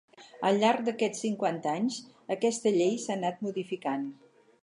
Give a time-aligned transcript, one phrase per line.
[0.47, 1.99] Al llarg d'aquests cinquanta anys,
[2.37, 4.09] aquesta llei s'ha anat modificant.